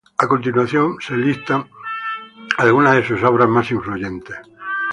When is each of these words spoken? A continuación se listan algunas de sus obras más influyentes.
A 0.23 0.25
continuación 0.33 0.97
se 0.99 1.15
listan 1.15 1.69
algunas 2.57 2.95
de 2.95 3.05
sus 3.07 3.21
obras 3.23 3.47
más 3.47 3.69
influyentes. 3.69 4.35